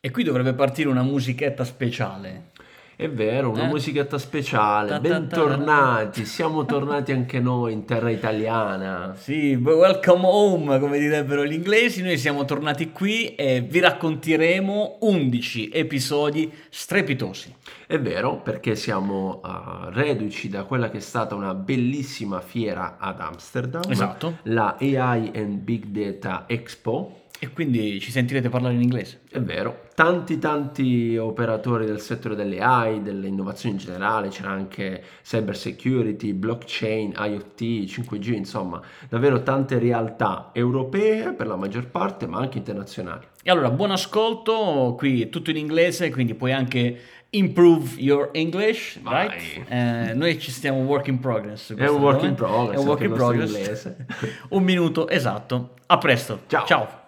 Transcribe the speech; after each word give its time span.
E 0.00 0.12
qui 0.12 0.22
dovrebbe 0.22 0.52
partire 0.54 0.88
una 0.88 1.02
musichetta 1.02 1.64
speciale. 1.64 2.50
È 2.94 3.08
vero, 3.10 3.50
una 3.50 3.64
Eh? 3.64 3.68
musichetta 3.68 4.16
speciale. 4.16 4.90
Ta 4.90 5.00
ta 5.00 5.02
ta 5.02 5.08
Bentornati, 5.18 6.24
siamo 6.24 6.64
tornati 6.64 7.10
anche 7.10 7.40
noi 7.40 7.72
in 7.72 7.84
terra 7.84 8.08
italiana. 8.08 9.14
Sì, 9.16 9.54
welcome 9.56 10.20
home, 10.24 10.78
come 10.78 11.00
direbbero 11.00 11.44
gli 11.44 11.52
inglesi. 11.52 12.02
Noi 12.04 12.16
siamo 12.16 12.44
tornati 12.44 12.92
qui 12.92 13.34
e 13.34 13.60
vi 13.60 13.80
racconteremo 13.80 14.98
11 15.00 15.70
episodi 15.70 16.48
strepitosi. 16.70 17.52
È 17.84 17.98
vero, 17.98 18.36
perché 18.40 18.76
siamo 18.76 19.40
uh, 19.42 19.88
reduci 19.90 20.48
da 20.48 20.62
quella 20.62 20.90
che 20.90 20.98
è 20.98 21.00
stata 21.00 21.34
una 21.34 21.54
bellissima 21.54 22.40
fiera 22.40 22.98
ad 23.00 23.18
Amsterdam, 23.20 23.82
Esatto. 23.88 24.38
la 24.44 24.76
AI 24.78 25.32
and 25.34 25.58
Big 25.58 25.86
Data 25.86 26.44
Expo. 26.46 27.22
E 27.40 27.50
quindi 27.52 28.00
ci 28.00 28.10
sentirete 28.10 28.48
parlare 28.48 28.74
in 28.74 28.82
inglese. 28.82 29.20
È 29.30 29.40
vero, 29.40 29.86
tanti 29.94 30.38
tanti 30.38 31.16
operatori 31.16 31.86
del 31.86 32.00
settore 32.00 32.34
delle 32.34 32.60
AI, 32.60 33.00
delle 33.00 33.28
innovazioni 33.28 33.76
in 33.76 33.80
generale, 33.80 34.28
c'era 34.28 34.50
anche 34.50 35.02
cyber 35.22 35.56
security, 35.56 36.32
blockchain, 36.32 37.14
IoT, 37.16 37.60
5G, 37.60 38.32
insomma, 38.34 38.80
davvero 39.08 39.42
tante 39.42 39.78
realtà 39.78 40.50
europee 40.52 41.32
per 41.32 41.46
la 41.46 41.56
maggior 41.56 41.86
parte, 41.86 42.26
ma 42.26 42.38
anche 42.38 42.58
internazionali. 42.58 43.26
E 43.42 43.50
allora, 43.50 43.70
buon 43.70 43.92
ascolto, 43.92 44.94
qui 44.98 45.22
è 45.22 45.28
tutto 45.28 45.50
in 45.50 45.56
inglese, 45.56 46.10
quindi 46.10 46.34
puoi 46.34 46.52
anche 46.52 46.98
improve 47.30 48.00
your 48.00 48.30
English, 48.32 48.98
Vai. 49.00 49.28
right? 49.28 49.70
Eh, 49.70 50.14
noi 50.14 50.38
ci 50.38 50.50
stiamo 50.50 50.80
work 50.80 51.08
in 51.08 51.18
progress. 51.18 51.74
È 51.74 51.88
un 51.88 52.00
work 52.00 52.22
in 52.22 52.34
progress, 52.34 52.76
È 52.76 52.78
un 52.78 52.86
work 52.86 53.02
in 53.02 53.12
progress. 53.12 53.94
un 54.50 54.62
minuto, 54.62 55.08
esatto. 55.08 55.74
A 55.86 55.98
presto. 55.98 56.40
Ciao. 56.46 56.66
Ciao. 56.66 57.06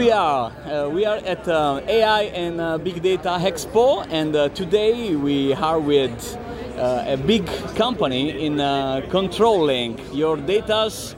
We 0.00 0.10
are 0.12 0.50
uh, 0.64 0.88
we 0.88 1.04
are 1.04 1.18
at 1.26 1.46
uh, 1.46 1.82
AI 1.86 2.22
and 2.32 2.58
uh, 2.58 2.78
Big 2.78 3.02
Data 3.02 3.36
Expo, 3.38 4.06
and 4.08 4.34
uh, 4.34 4.48
today 4.48 5.14
we 5.14 5.52
are 5.52 5.78
with 5.78 6.38
uh, 6.78 7.04
a 7.06 7.18
big 7.18 7.46
company 7.76 8.46
in 8.46 8.60
uh, 8.60 9.02
controlling 9.10 10.00
your 10.14 10.38
datas, 10.38 11.14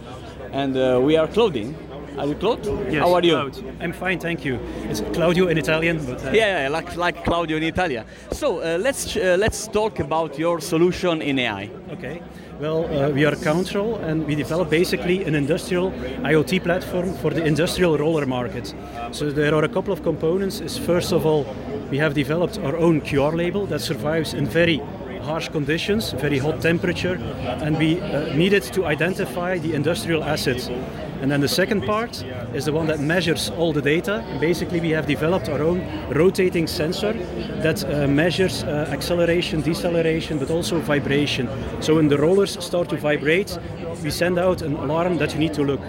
and 0.51 0.75
we 1.07 1.17
are 1.17 1.29
Claudine. 1.29 1.77
Are 2.19 2.27
you 2.27 2.35
Claude? 2.35 2.65
Yes, 2.91 3.03
How 3.03 3.15
are 3.15 3.23
you? 3.25 3.33
Claude. 3.51 3.65
I'm 3.81 3.93
fine, 3.93 4.19
thank 4.19 4.45
you. 4.45 4.59
It's 4.91 5.01
Claudio 5.13 5.49
in 5.49 5.59
Italian, 5.59 6.05
but 6.05 6.25
uh, 6.25 6.31
Yeah, 6.33 6.63
yeah, 6.63 6.69
like 6.69 6.97
like 6.97 7.25
Claudio 7.25 7.57
in 7.57 7.63
Italia. 7.63 8.05
So 8.33 8.59
uh, 8.61 8.79
let's 8.79 9.17
uh, 9.17 9.37
let's 9.39 9.67
talk 9.69 9.99
about 10.01 10.39
your 10.39 10.61
solution 10.61 11.23
in 11.23 11.39
AI. 11.39 11.71
okay. 11.93 12.23
Well, 12.61 12.85
uh, 12.85 13.11
we 13.11 13.25
are 13.25 13.33
a 13.33 13.37
Control, 13.37 13.97
and 13.97 14.25
we 14.27 14.35
develop 14.37 14.71
basically 14.71 15.25
an 15.25 15.35
industrial 15.35 15.91
IoT 16.23 16.63
platform 16.63 17.13
for 17.15 17.31
the 17.35 17.43
industrial 17.45 17.99
roller 17.99 18.27
market. 18.27 18.75
So 19.11 19.31
there 19.33 19.55
are 19.55 19.65
a 19.65 19.69
couple 19.69 19.93
of 19.93 20.03
components. 20.03 20.61
Is 20.61 20.79
first 20.79 21.13
of 21.13 21.27
all, 21.27 21.45
we 21.91 21.99
have 21.99 22.15
developed 22.15 22.59
our 22.59 22.77
own 22.77 23.01
QR 23.01 23.35
label 23.35 23.67
that 23.67 23.81
survives 23.81 24.35
in 24.35 24.47
very 24.47 24.81
harsh 25.23 25.49
conditions, 25.49 26.13
very 26.13 26.39
hot 26.39 26.61
temperature, 26.61 27.19
and 27.65 27.79
we 27.79 28.01
uh, 28.01 28.33
needed 28.37 28.63
to 28.75 28.85
identify 28.87 29.59
the 29.59 29.75
industrial 29.75 30.23
assets. 30.23 30.71
And 31.23 31.31
then 31.31 31.41
the 31.41 31.49
second 31.49 31.83
part 31.83 32.25
is 32.53 32.65
the 32.65 32.73
one 32.73 32.89
that 32.89 32.99
measures 32.99 33.49
all 33.51 33.73
the 33.73 33.81
data. 33.81 34.25
Basically, 34.41 34.81
we 34.81 34.91
have 34.91 35.07
developed 35.07 35.49
our 35.49 35.63
own 35.63 35.81
rotating 36.11 36.67
sensor 36.67 37.13
that 37.63 37.85
uh, 37.85 38.09
measures 38.09 38.65
uh, 38.65 38.89
acceleration, 38.91 39.61
deceleration, 39.61 40.41
but 40.41 40.51
also 40.51 40.81
vibration. 40.81 41.49
So 41.81 41.95
when 41.95 42.09
the 42.09 42.19
rollers 42.19 42.63
start 42.65 42.89
to 42.89 42.97
vibrate, 42.97 43.57
we 44.03 44.11
send 44.11 44.37
out 44.37 44.63
an 44.63 44.75
alarm 44.75 45.19
that 45.19 45.33
you 45.33 45.39
need 45.39 45.55
to 45.55 45.63
look. 45.63 45.81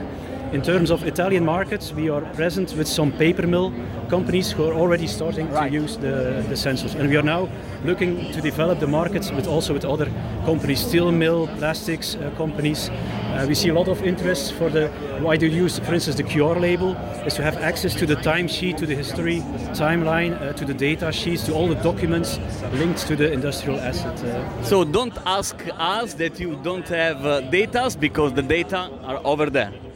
In 0.54 0.62
terms 0.62 0.92
of 0.92 1.04
Italian 1.04 1.44
markets, 1.44 1.92
we 1.94 2.10
are 2.10 2.22
present 2.36 2.76
with 2.78 2.88
some 2.88 3.12
paper 3.12 3.48
mill 3.48 3.74
companies 4.08 4.52
who 4.52 4.64
are 4.70 4.76
already 4.76 5.08
starting 5.08 5.50
Right. 5.50 5.72
to 5.72 5.82
use 5.82 5.98
the, 5.98 6.46
the 6.48 6.56
sensors. 6.56 6.94
And 6.94 7.10
we 7.10 7.18
are 7.18 7.24
now 7.24 7.50
looking 7.84 8.32
to 8.34 8.40
develop 8.40 8.80
the 8.80 8.86
markets, 8.86 9.32
but 9.32 9.48
also 9.48 9.74
with 9.74 9.84
other 9.84 10.12
companies, 10.46 10.80
steel 10.86 11.12
mill, 11.12 11.48
plastics 11.58 12.16
uh, 12.16 12.30
companies. 12.38 12.90
Uh, 12.90 13.46
we 13.48 13.56
see 13.56 13.70
a 13.70 13.74
lot 13.74 13.88
of 13.88 14.04
interest 14.04 14.54
for 14.54 14.70
the 14.70 14.90
why 15.22 15.38
do 15.38 15.48
you 15.48 15.64
use, 15.64 15.80
for 15.80 15.96
instance, 15.96 16.18
the 16.18 16.24
QR 16.24 16.62
label 16.62 16.92
is 17.26 17.34
to 17.34 17.42
have 17.42 17.58
access 17.58 17.96
to 17.96 18.06
the 18.06 18.16
timesheet, 18.18 18.78
to 18.78 18.86
the 18.86 18.96
history 18.96 19.40
timeline, 19.74 20.40
uh, 20.40 20.54
to 20.54 20.66
the 20.66 20.74
data 20.74 21.12
sheets, 21.12 21.44
to 21.48 21.54
all 21.54 21.68
the 21.68 21.82
documents 21.82 22.38
linked 22.74 23.08
to 23.08 23.16
the 23.16 23.32
industrial 23.32 23.80
asset. 23.80 24.24
Uh, 24.24 24.64
So 24.64 24.84
don't 24.84 25.18
ask 25.26 25.56
us 25.80 26.14
that 26.14 26.40
you 26.40 26.60
don't 26.64 26.88
have 26.90 27.26
uh, 27.26 27.42
datas 27.50 28.00
because 28.00 28.34
the 28.34 28.44
data 28.44 28.92
are 29.04 29.20
over 29.24 29.50
there. 29.50 29.74